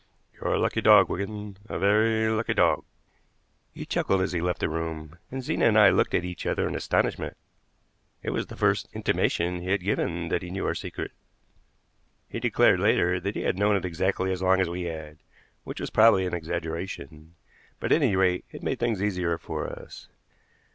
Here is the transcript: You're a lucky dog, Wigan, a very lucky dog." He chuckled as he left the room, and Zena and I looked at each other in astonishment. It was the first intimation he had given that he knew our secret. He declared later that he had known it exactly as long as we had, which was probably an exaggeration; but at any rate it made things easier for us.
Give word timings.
You're 0.33 0.55
a 0.55 0.59
lucky 0.59 0.81
dog, 0.81 1.09
Wigan, 1.09 1.57
a 1.69 1.77
very 1.77 2.27
lucky 2.27 2.55
dog." 2.55 2.83
He 3.71 3.85
chuckled 3.85 4.21
as 4.23 4.31
he 4.31 4.41
left 4.41 4.57
the 4.59 4.67
room, 4.67 5.19
and 5.29 5.43
Zena 5.43 5.67
and 5.67 5.77
I 5.77 5.91
looked 5.91 6.15
at 6.15 6.25
each 6.25 6.47
other 6.47 6.67
in 6.67 6.73
astonishment. 6.73 7.37
It 8.23 8.31
was 8.31 8.47
the 8.47 8.55
first 8.55 8.89
intimation 8.93 9.59
he 9.61 9.69
had 9.69 9.83
given 9.83 10.29
that 10.29 10.41
he 10.41 10.49
knew 10.49 10.65
our 10.65 10.73
secret. 10.73 11.11
He 12.27 12.39
declared 12.39 12.79
later 12.79 13.19
that 13.19 13.35
he 13.35 13.43
had 13.43 13.59
known 13.59 13.75
it 13.75 13.85
exactly 13.85 14.31
as 14.31 14.41
long 14.41 14.59
as 14.59 14.67
we 14.71 14.85
had, 14.85 15.19
which 15.65 15.79
was 15.79 15.91
probably 15.91 16.25
an 16.25 16.33
exaggeration; 16.33 17.35
but 17.79 17.91
at 17.91 18.01
any 18.01 18.15
rate 18.15 18.43
it 18.49 18.63
made 18.63 18.79
things 18.79 19.03
easier 19.03 19.37
for 19.37 19.67
us. 19.67 20.09